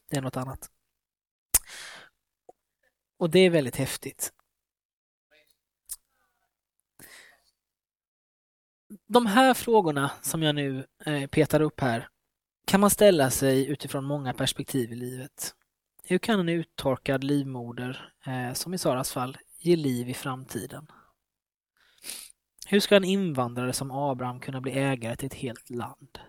[0.09, 0.69] det är något annat.
[3.17, 4.33] Och det är väldigt häftigt.
[9.07, 10.87] De här frågorna som jag nu
[11.31, 12.09] petar upp här
[12.65, 15.55] kan man ställa sig utifrån många perspektiv i livet.
[16.03, 20.87] Hur kan en uttorkad livmoder, eh, som i Saras fall, ge liv i framtiden?
[22.67, 26.19] Hur ska en invandrare som Abraham kunna bli ägare till ett helt land?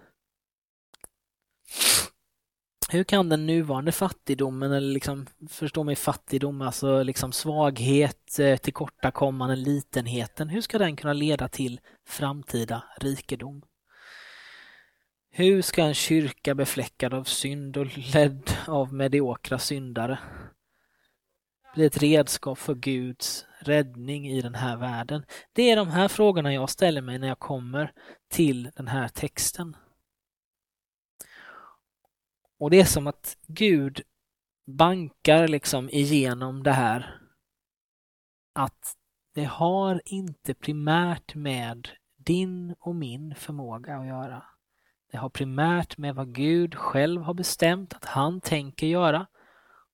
[2.89, 9.57] Hur kan den nuvarande fattigdomen, eller liksom, förstå mig fattigdom, alltså liksom svaghet, eh, tillkortakommande,
[9.57, 13.63] litenheten, hur ska den kunna leda till framtida rikedom?
[15.35, 20.19] Hur ska en kyrka befläckad av synd och ledd av mediokra syndare
[21.75, 25.25] bli ett redskap för Guds räddning i den här världen?
[25.53, 27.93] Det är de här frågorna jag ställer mig när jag kommer
[28.29, 29.77] till den här texten.
[32.59, 34.03] Och det är som att Gud
[34.67, 37.21] bankar liksom igenom det här
[38.53, 38.97] att
[39.35, 44.52] det har inte primärt med din och min förmåga att göra.
[45.13, 49.27] Det har primärt med vad Gud själv har bestämt att han tänker göra.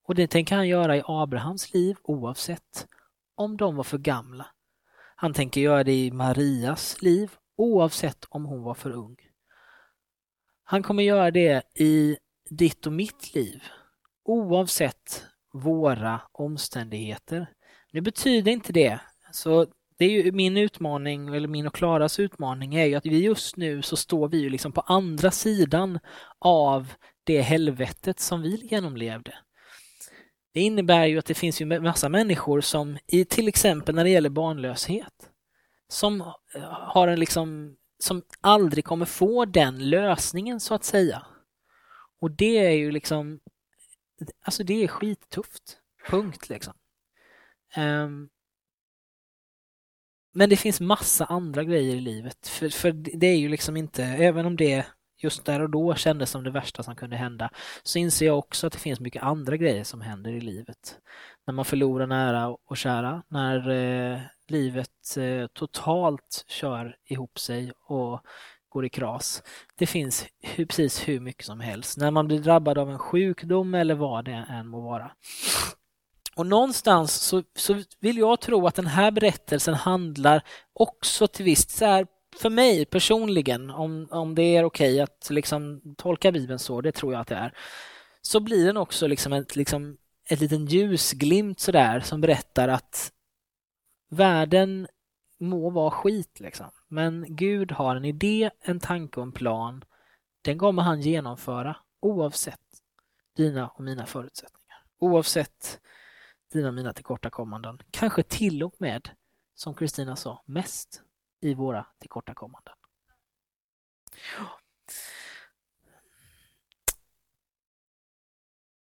[0.03, 2.87] Och det tänker han göra i Abrahams liv oavsett
[3.35, 4.45] om de var för gamla.
[5.15, 9.17] Han tänker göra det i Marias liv oavsett om hon var för ung.
[10.63, 12.17] Han kommer göra det i
[12.49, 13.63] ditt och mitt liv
[14.23, 17.53] oavsett våra omständigheter.
[17.91, 18.99] Nu betyder inte det,
[19.31, 19.67] så
[19.99, 23.57] det är ju min utmaning, eller min och Klaras utmaning, är ju att vi just
[23.57, 25.99] nu så står vi ju liksom på andra sidan
[26.39, 29.33] av det helvetet som vi genomlevde.
[30.53, 34.09] Det innebär ju att det finns ju massa människor som, i till exempel när det
[34.09, 35.29] gäller barnlöshet,
[35.87, 41.25] som eh, har en liksom, som aldrig kommer få den lösningen så att säga.
[42.21, 43.39] Och det är ju liksom,
[44.41, 45.77] alltså det är skittufft.
[46.09, 46.73] Punkt liksom.
[47.77, 48.29] Um,
[50.33, 52.47] men det finns massa andra grejer i livet.
[52.47, 54.85] För, för det är ju liksom inte, även om det
[55.21, 57.49] just där och då kändes som det värsta som kunde hända
[57.83, 60.99] så inser jag också att det finns mycket andra grejer som händer i livet.
[61.47, 68.21] När man förlorar nära och kära, när eh, livet eh, totalt kör ihop sig och
[68.69, 69.43] går i kras.
[69.75, 71.97] Det finns hur, precis hur mycket som helst.
[71.97, 75.11] När man blir drabbad av en sjukdom eller vad det än må vara.
[76.39, 81.69] Och någonstans så, så vill jag tro att den här berättelsen handlar också till visst
[81.69, 86.59] så här, för mig personligen, om, om det är okej okay att liksom tolka Bibeln
[86.59, 87.53] så, det tror jag att det är,
[88.21, 89.97] så blir den också liksom ett, liksom
[90.29, 93.11] ett liten ljusglimt sådär som berättar att
[94.09, 94.87] världen
[95.39, 96.69] må vara skit liksom.
[96.87, 99.83] Men Gud har en idé, en tanke och en plan.
[100.41, 102.59] Den kommer han genomföra oavsett
[103.35, 104.83] dina och mina förutsättningar.
[104.99, 105.79] Oavsett
[106.51, 107.79] dina mina tillkortakommanden.
[107.91, 109.09] Kanske till och med,
[109.55, 111.01] som Kristina sa, mest
[111.41, 112.73] i våra tillkortakommanden.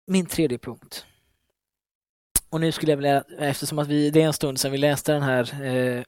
[0.08, 1.06] Min tredje punkt.
[2.50, 5.14] Och nu skulle jag vilja, eftersom att vi, det är en stund sedan vi läste
[5.14, 6.04] den här, eh,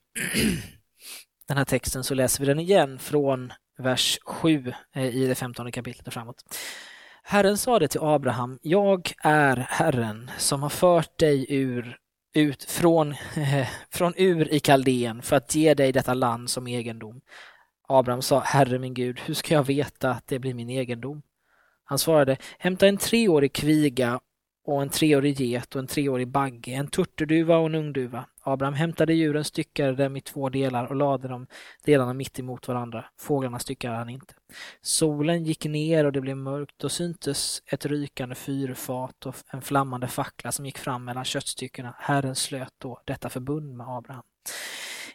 [1.47, 5.71] den här texten så läser vi den igen från vers 7 eh, i det femtonde
[5.71, 6.43] kapitlet och framåt.
[7.25, 11.97] Herren sade till Abraham, jag är Herren som har fört dig ur,
[12.33, 13.15] ut från,
[13.91, 17.21] från Ur i Kaldén för att ge dig detta land som egendom.
[17.87, 21.21] Abraham sa, Herre min Gud, hur ska jag veta att det blir min egendom?
[21.83, 24.19] Han svarade, hämta en treårig kviga
[24.65, 28.25] och en treårig get och en treårig bagge, en turturduva och en ungduva.
[28.41, 31.47] Abraham hämtade djuren, styckade dem i två delar och lade dem
[31.85, 33.05] delarna mitt emot varandra.
[33.19, 34.33] Fåglarna styckade han inte.
[34.81, 40.07] Solen gick ner och det blev mörkt och syntes ett rykande fyrfat och en flammande
[40.07, 41.95] fackla som gick fram mellan köttstyckena.
[41.99, 44.23] Herren slöt då detta förbund med Abraham.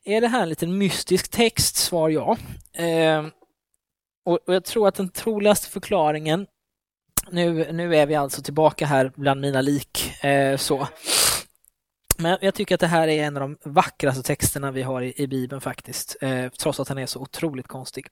[0.05, 1.77] Är det här en liten mystisk text?
[1.77, 2.37] Svar ja.
[2.73, 3.27] Eh,
[4.25, 6.47] och jag tror att den troligaste förklaringen
[7.31, 10.25] nu, nu är vi alltså tillbaka här bland mina lik.
[10.25, 10.89] Eh, så.
[12.19, 15.23] Men jag tycker att det här är en av de vackraste texterna vi har i,
[15.23, 18.07] i Bibeln faktiskt, eh, trots att den är så otroligt konstig.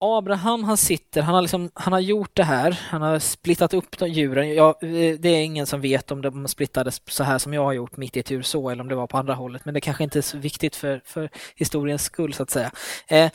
[0.00, 3.98] Abraham han sitter, han har, liksom, han har gjort det här, han har splittat upp
[3.98, 4.54] de djuren.
[4.54, 7.72] Ja, eh, det är ingen som vet om de splittades så här som jag har
[7.72, 9.80] gjort mitt i ett djur så eller om det var på andra hållet, men det
[9.80, 12.70] kanske inte är så viktigt för, för historiens skull så att säga.
[13.08, 13.30] Eh,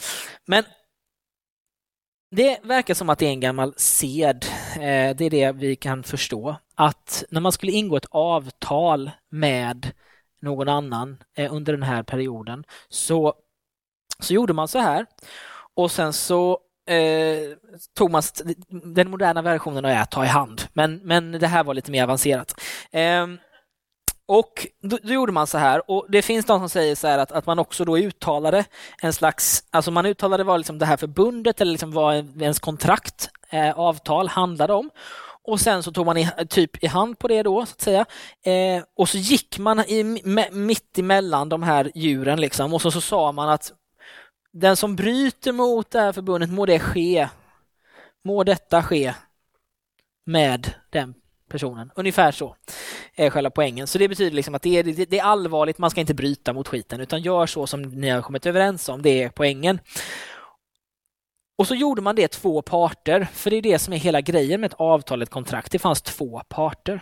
[0.45, 0.63] men
[2.35, 6.03] det verkar som att det är en gammal sed, eh, det är det vi kan
[6.03, 9.91] förstå, att när man skulle ingå ett avtal med
[10.41, 13.33] någon annan eh, under den här perioden så,
[14.19, 15.05] så gjorde man så här.
[15.75, 17.57] Och sen så eh,
[17.97, 18.23] tog man
[18.69, 22.03] den moderna versionen är att ta i hand, men, men det här var lite mer
[22.03, 22.61] avancerat.
[22.91, 23.27] Eh,
[24.33, 27.17] och då, då, gjorde man så här och det finns de som säger så här
[27.17, 28.65] att, att man också då uttalade
[29.01, 33.29] en slags, alltså man uttalade vad liksom det här förbundet eller liksom vad ens kontrakt,
[33.49, 34.89] eh, avtal handlade om.
[35.43, 38.05] Och sen så tog man i, typ i hand på det då så att säga.
[38.43, 40.03] Eh, och så gick man i,
[40.51, 43.71] mitt emellan de här djuren liksom och så, så sa man att
[44.53, 47.27] den som bryter mot det här förbundet må det ske.
[48.23, 49.13] Må detta ske
[50.25, 51.13] med den
[51.49, 51.91] personen.
[51.95, 52.55] Ungefär så
[53.15, 53.87] är själva poängen.
[53.87, 56.67] Så det betyder liksom att det är, det är allvarligt, man ska inte bryta mot
[56.67, 59.79] skiten utan gör så som ni har kommit överens om, det är poängen.
[61.57, 64.61] Och så gjorde man det två parter, för det är det som är hela grejen
[64.61, 65.71] med ett avtal, ett kontrakt.
[65.71, 67.01] Det fanns två parter.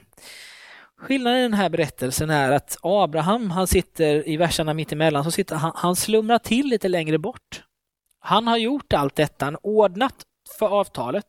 [0.97, 5.56] Skillnaden i den här berättelsen är att Abraham, han sitter i verserna mittemellan, så sitter
[5.56, 7.63] han, han slumrar till lite längre bort.
[8.19, 10.15] Han har gjort allt detta, han ordnat
[10.60, 11.26] för avtalet.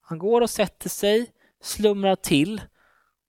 [0.00, 1.26] Han går och sätter sig,
[1.62, 2.60] slumrar till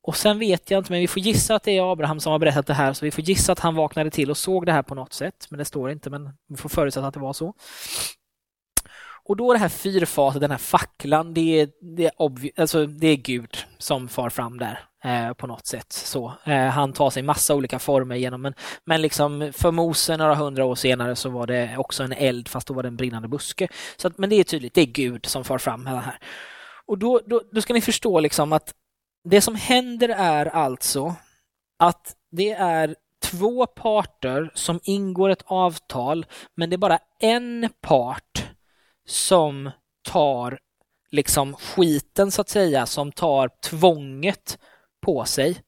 [0.10, 2.40] och sen vet jag inte, men vi får gissa att det är Abraham som har
[2.40, 4.82] berättat det här, så vi får gissa att han vaknade till och såg det här
[4.82, 7.54] på något sätt, men det står inte, men vi får förutsätta att det var så.
[9.26, 12.12] Och då det här fyrfatet, den här facklan, det är, det är,
[12.62, 15.92] alltså, det är Gud som far fram där eh, på något sätt.
[15.94, 18.54] Så, eh, han tar sig massa olika former genom, men,
[18.86, 22.68] men liksom för Mose några hundra år senare så var det också en eld, fast
[22.68, 23.68] då var det en brinnande buske.
[23.98, 26.20] Så att, men det är tydligt, det är Gud som far fram med det här.
[26.86, 28.74] Och då, då, då ska ni förstå liksom att
[29.24, 31.16] det som händer är alltså
[31.80, 38.46] att det är två parter som ingår ett avtal, men det är bara en part
[39.08, 40.60] som tar
[41.12, 44.60] liksom skiten så att säga, som tar tvånget
[45.02, 45.62] på sig.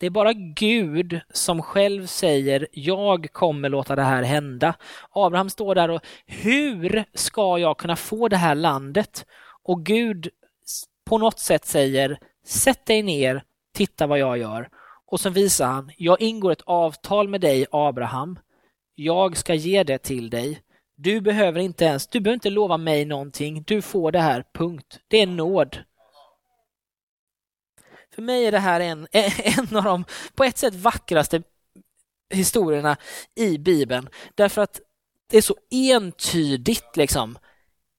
[0.00, 4.74] Det är bara Gud som själv säger jag kommer låta det här hända.
[5.10, 9.26] Abraham står där och hur ska jag kunna få det här landet?
[9.62, 10.28] Och Gud
[11.04, 12.18] på något sätt säger
[12.48, 13.42] sätt dig ner,
[13.74, 14.68] titta vad jag gör.
[15.06, 18.38] Och så visar han, jag ingår ett avtal med dig Abraham.
[18.94, 20.62] Jag ska ge det till dig.
[20.96, 23.64] Du behöver inte ens, du behöver inte lova mig någonting.
[23.66, 25.00] Du får det här, punkt.
[25.08, 25.78] Det är nåd.
[28.14, 31.42] För mig är det här en, en av de, på ett sätt, vackraste
[32.30, 32.96] historierna
[33.34, 34.08] i Bibeln.
[34.34, 34.80] Därför att
[35.30, 37.38] det är så entydigt liksom.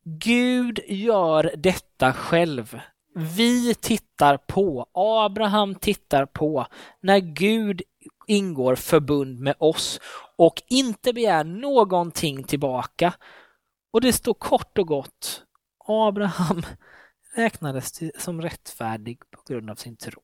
[0.03, 2.79] Gud gör detta själv.
[3.19, 6.67] Vi tittar på, Abraham tittar på
[7.01, 7.81] när Gud
[8.27, 9.99] ingår förbund med oss
[10.35, 13.13] och inte begär någonting tillbaka.
[13.91, 15.45] Och det står kort och gott,
[15.87, 16.63] Abraham
[17.35, 20.21] räknades som rättfärdig på grund av sin tro.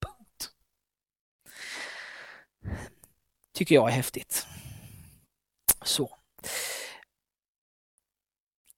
[0.00, 0.50] Punkt.
[3.52, 4.46] Tycker jag är häftigt.
[5.82, 6.16] Så.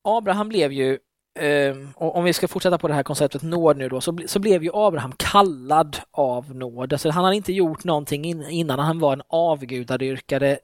[0.03, 0.99] Abraham blev ju,
[1.37, 4.39] ehm, och om vi ska fortsätta på det här konceptet nåd nu då, så, så
[4.39, 6.93] blev ju Abraham kallad av nåd.
[6.93, 10.59] Alltså han hade inte gjort någonting innan han var en avgudadyrkare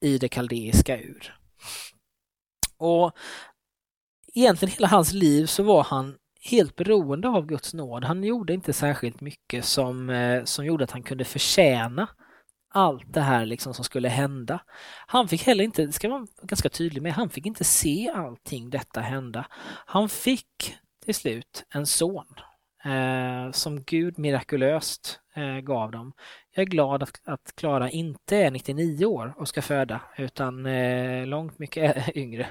[0.00, 1.34] i det kaldeiska ur.
[2.78, 3.12] Och
[4.34, 6.14] egentligen hela hans liv så var han
[6.50, 8.04] helt beroende av Guds nåd.
[8.04, 12.08] Han gjorde inte särskilt mycket som, eh, som gjorde att han kunde förtjäna
[12.70, 14.60] allt det här liksom som skulle hända.
[15.06, 18.10] Han fick heller inte, det ska man vara ganska tydlig med, han fick inte se
[18.14, 19.46] allting detta hända.
[19.86, 22.26] Han fick till slut en son
[22.84, 26.12] eh, som Gud mirakulöst eh, gav dem.
[26.54, 31.26] Jag är glad att, att Klara inte är 99 år och ska föda utan eh,
[31.26, 32.48] långt mycket yngre.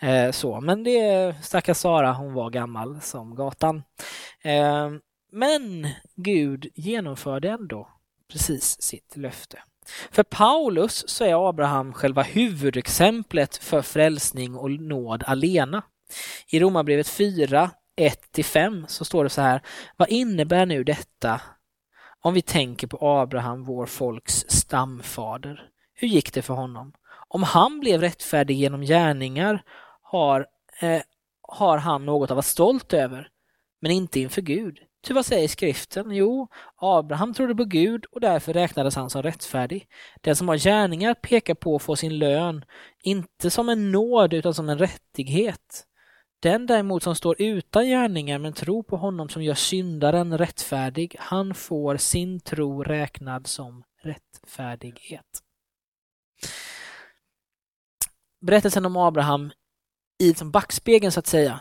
[0.00, 0.60] Eh, så.
[0.60, 3.82] Men det stackars Sara, hon var gammal som gatan.
[4.42, 4.90] Eh,
[5.32, 7.88] men Gud genomförde ändå
[8.30, 9.58] precis sitt löfte.
[10.10, 15.82] För Paulus så är Abraham själva huvudexemplet för frälsning och nåd alena.
[16.48, 19.62] I Romarbrevet 4, 1-5 så står det så här.
[19.96, 21.40] Vad innebär nu detta
[22.20, 25.68] om vi tänker på Abraham, vår folks stamfader?
[25.94, 26.92] Hur gick det för honom?
[27.28, 29.62] Om han blev rättfärdig genom gärningar
[30.02, 30.46] har,
[30.80, 31.02] eh,
[31.42, 33.28] har han något att vara stolt över,
[33.80, 34.78] men inte inför Gud.
[35.02, 36.10] Ty vad säger skriften?
[36.10, 39.88] Jo, Abraham trodde på Gud och därför räknades han som rättfärdig.
[40.20, 42.64] Den som har gärningar pekar på att få sin lön,
[43.02, 45.86] inte som en nåd utan som en rättighet.
[46.42, 51.54] Den däremot som står utan gärningar men tror på honom som gör syndaren rättfärdig, han
[51.54, 55.42] får sin tro räknad som rättfärdighet.
[58.40, 59.52] Berättelsen om Abraham
[60.18, 61.60] i som backspegeln så att säga,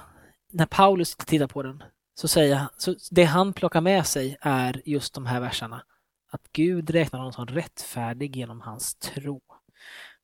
[0.51, 1.83] när Paulus tittar på den,
[2.19, 5.83] så säger han, så det han plockar med sig är just de här verserna.
[6.31, 9.41] Att Gud räknar honom som rättfärdig genom hans tro.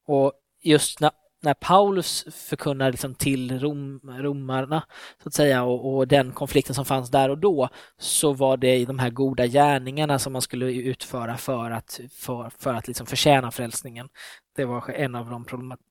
[0.08, 1.12] Och just när,
[1.44, 4.84] när Paulus förkunnar liksom till rom, romarna
[5.24, 8.86] så att säga och, och, den konflikten som fanns där och då så var det
[8.86, 13.52] de här goda gärningarna som man skulle utföra för att, för, för att liksom förtjäna
[13.52, 14.10] frälsningen.
[14.56, 15.46] Det var en av de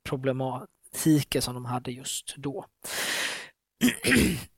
[0.08, 2.66] problematiker som de hade just då.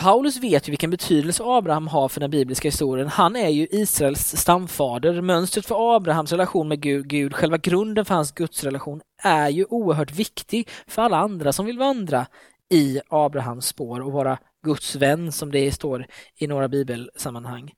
[0.00, 3.08] Paulus vet ju vilken betydelse Abraham har för den bibliska historien.
[3.08, 5.20] Han är ju Israels stamfader.
[5.20, 10.12] Mönstret för Abrahams relation med Gud, Gud, själva grunden för hans gudsrelation, är ju oerhört
[10.12, 12.26] viktig för alla andra som vill vandra
[12.70, 17.72] i Abrahams spår och vara Guds vän som det står i några bibelsammanhang.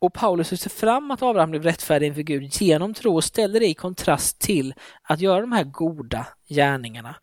[0.00, 3.66] Och Paulus ser fram att Abraham blev rättfärdig inför Gud genom tro och ställer det
[3.66, 7.16] i kontrast till att göra de här goda gärningarna.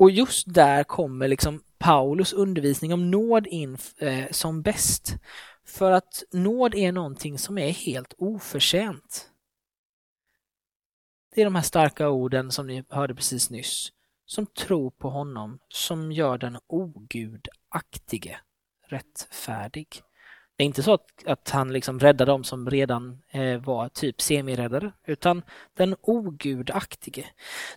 [0.00, 5.16] Och just där kommer liksom Paulus undervisning om nåd in eh, som bäst.
[5.66, 9.30] För att nåd är någonting som är helt oförtjänt.
[11.34, 13.92] Det är de här starka orden som ni hörde precis nyss,
[14.26, 18.36] som tror på honom, som gör den ogudaktige
[18.86, 19.88] rättfärdig.
[20.56, 24.20] Det är inte så att, att han liksom räddar dem som redan eh, var typ
[24.20, 25.42] semiräddare, utan
[25.74, 27.24] den ogudaktige.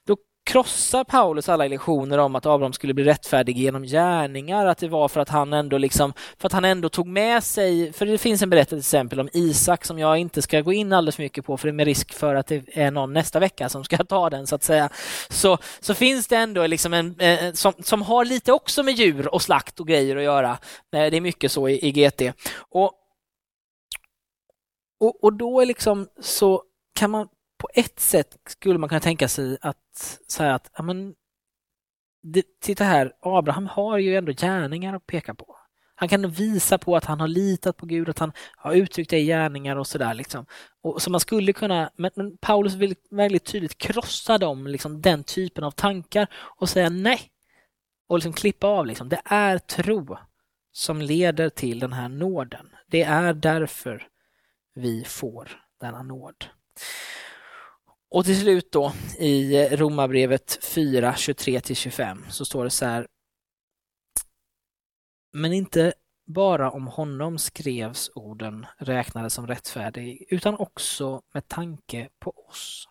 [0.03, 4.87] Då krossar Paulus alla illusioner om att Abraham skulle bli rättfärdig genom gärningar, att det
[4.87, 8.17] var för att han ändå liksom, för att han ändå tog med sig, för det
[8.17, 11.23] finns en berättelse till exempel om Isak som jag inte ska gå in alldeles för
[11.23, 13.83] mycket på för det är med risk för att det är någon nästa vecka som
[13.83, 14.89] ska ta den så att säga.
[15.29, 19.33] Så, så finns det ändå liksom en, eh, som, som har lite också med djur
[19.33, 20.57] och slakt och grejer att göra.
[20.91, 22.21] Det är mycket så i, i GT.
[22.57, 22.91] Och,
[24.99, 26.63] och, och då är liksom så
[26.99, 27.27] kan man
[27.57, 31.15] på ett sätt skulle man kunna tänka sig att säga att ja, men,
[32.23, 35.57] det, titta här, Abraham har ju ändå gärningar att peka på.
[35.99, 39.19] Han kan visa på att han har litat på Gud, att han har uttryckt det
[39.19, 40.13] i gärningar och sådär.
[40.13, 40.45] Liksom.
[40.81, 45.23] Och, så man skulle kunna, men, men Paulus vill väldigt tydligt krossa dem, liksom, den
[45.23, 47.21] typen av tankar och säga nej.
[48.07, 48.85] Och liksom klippa av.
[48.85, 49.09] Liksom.
[49.09, 50.17] Det är tro
[50.71, 52.69] som leder till den här nåden.
[52.87, 54.07] Det är därför
[54.75, 56.45] vi får denna nåd.
[58.09, 63.07] Och till slut då i Romarbrevet 4, 23-25 så står det så här.
[65.33, 65.93] Men inte
[66.25, 72.87] bara om honom skrevs orden räknade som rättfärdig, utan också med tanke på oss.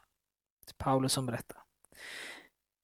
[0.78, 1.58] Paulus som berättar.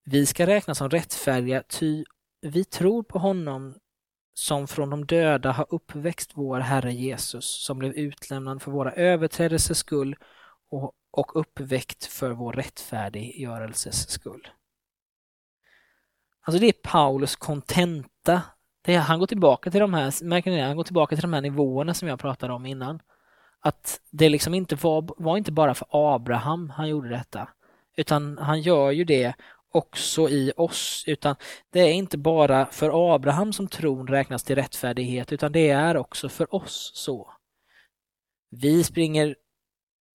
[0.04, 2.04] Vi ska räknas som rättfärdiga, ty
[2.40, 3.74] vi tror på honom
[4.34, 9.76] som från de döda har uppväxt vår Herre Jesus, som blev utlämnad för våra överträdelsers
[9.76, 10.16] skull
[10.70, 14.48] och, och uppväckt för vår rättfärdiggörelses skull.
[16.40, 18.42] Alltså det är Paulus kontenta.
[18.82, 21.32] Det är, han går tillbaka till de här, märker ni, han går tillbaka till de
[21.32, 23.00] här nivåerna som jag pratade om innan.
[23.60, 27.48] Att det liksom inte var, var inte bara för Abraham han gjorde detta,
[27.96, 29.34] utan han gör ju det
[29.72, 31.36] också i oss, utan
[31.70, 36.28] det är inte bara för Abraham som tron räknas till rättfärdighet, utan det är också
[36.28, 37.32] för oss så.
[38.50, 39.36] Vi springer,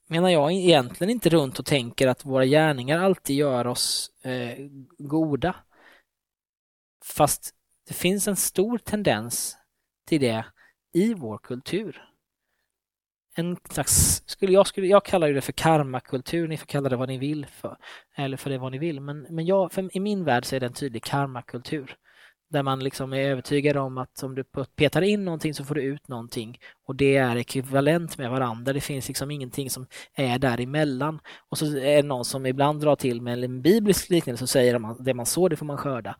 [0.07, 4.57] menar jag, egentligen inte runt och tänker att våra gärningar alltid gör oss eh,
[4.97, 5.55] goda.
[7.05, 7.53] Fast
[7.87, 9.57] det finns en stor tendens
[10.05, 10.45] till det
[10.93, 12.07] i vår kultur
[13.37, 17.09] en slags, skulle jag, skulle, jag kallar det för karmakultur, ni får kalla det vad
[17.09, 17.77] ni vill för,
[18.15, 20.59] eller för det vad ni vill, men, men jag, för, i min värld så är
[20.59, 21.97] det en tydlig karmakultur.
[22.49, 24.43] Där man liksom är övertygad om att om du
[24.75, 28.73] petar in någonting så får du ut någonting och det är ekvivalent med varandra.
[28.73, 31.19] Det finns liksom ingenting som är däremellan.
[31.49, 34.89] Och så är det någon som ibland drar till med en biblisk liknelse och säger
[34.91, 36.15] att det man sår det får man skörda.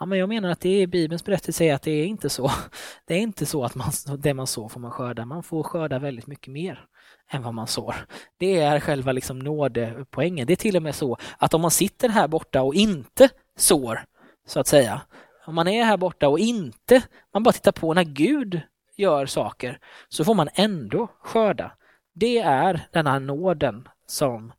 [0.00, 2.50] Ja, men jag menar att det är Bibelns berättelse att det är inte så.
[3.06, 5.24] Det är inte så att man, det man sår får man skörda.
[5.24, 6.84] Man får skörda väldigt mycket mer
[7.30, 7.94] än vad man sår.
[8.38, 10.46] Det är själva liksom nådepoängen.
[10.46, 14.04] Det är till och med så att om man sitter här borta och inte sår,
[14.46, 15.00] så att säga,
[15.48, 18.60] om man är här borta och inte, man bara tittar på när Gud
[18.96, 21.72] gör saker, så får man ändå skörda.
[22.12, 24.52] Det är den här nåden som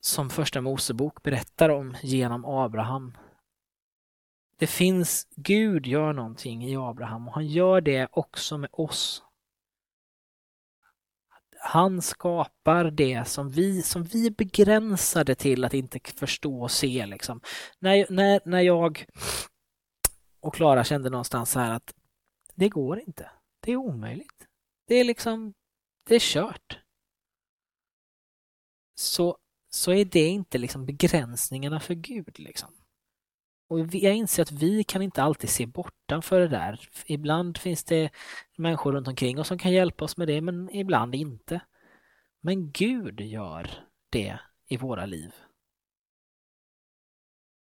[0.00, 3.16] som första Mosebok berättar om genom Abraham.
[4.58, 9.23] Det finns, Gud gör någonting i Abraham och han gör det också med oss
[11.66, 17.06] han skapar det som vi, som vi är begränsade till att inte förstå och se.
[17.06, 17.40] Liksom.
[17.78, 19.06] När, när, när jag
[20.40, 21.94] och Klara kände någonstans här att
[22.54, 23.30] det går inte.
[23.60, 24.46] Det är omöjligt.
[24.86, 25.54] Det är liksom,
[26.08, 26.78] det är kört.
[28.94, 29.38] Så,
[29.70, 32.38] så är det inte liksom begränsningarna för Gud.
[32.38, 32.83] Liksom.
[33.74, 36.88] Och jag inser att vi kan inte alltid se bortanför det där.
[37.06, 38.10] Ibland finns det
[38.56, 41.60] människor runt omkring oss som kan hjälpa oss med det, men ibland inte.
[42.40, 43.70] Men Gud gör
[44.10, 45.34] det i våra liv.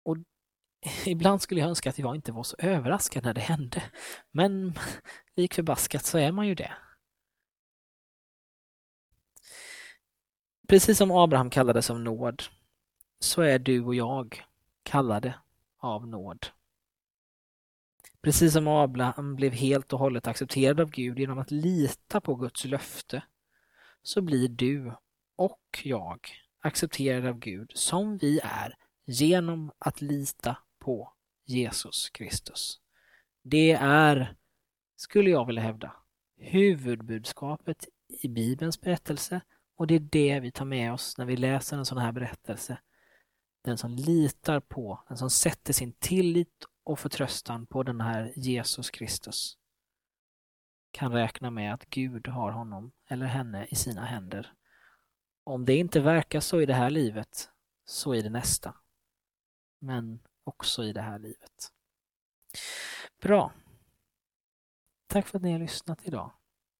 [0.03, 0.17] Och
[1.05, 3.83] ibland skulle jag önska att jag inte var så överraskad när det hände.
[4.31, 4.73] Men
[5.35, 6.73] lik förbaskat så är man ju det.
[10.67, 12.43] Precis som Abraham kallades av nåd
[13.19, 14.45] så är du och jag
[14.83, 15.33] kallade
[15.85, 16.47] av nåd.
[18.21, 22.65] Precis som Abraham blev helt och hållet accepterad av Gud genom att lita på Guds
[22.65, 23.23] löfte
[24.01, 24.93] så blir du
[25.35, 26.19] och jag
[26.59, 31.13] accepterade av Gud som vi är genom att lita på
[31.45, 32.79] Jesus Kristus.
[33.43, 34.35] Det är,
[34.95, 35.93] skulle jag vilja hävda,
[36.37, 39.41] huvudbudskapet i Bibelns berättelse
[39.75, 42.77] och det är det vi tar med oss när vi läser en sån här berättelse
[43.65, 48.89] den som litar på, den som sätter sin tillit och förtröstan på den här Jesus
[48.89, 49.57] Kristus
[50.95, 54.53] kan räkna med att Gud har honom eller henne i sina händer.
[55.43, 57.49] Om det inte verkar så i det här livet,
[57.85, 58.75] så i det nästa.
[59.79, 61.71] Men också i det här livet.
[63.21, 63.51] Bra.
[65.07, 66.31] Tack för att ni har lyssnat idag.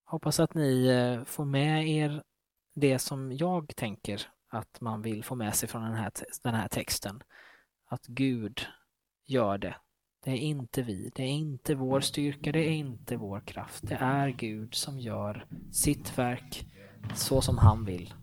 [0.04, 2.24] Hoppas att ni eh, får med er
[2.74, 6.12] det som jag tänker att man vill få med sig från den här,
[6.43, 7.24] den här texten.
[7.88, 8.68] Att Gud
[9.26, 9.76] gör det.
[10.24, 13.88] Det är inte vi, det är inte vår styrka, det är inte vår kraft.
[13.88, 16.68] Det är Gud som gör sitt verk
[17.16, 18.14] så som han vill.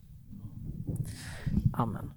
[1.72, 2.12] Amen.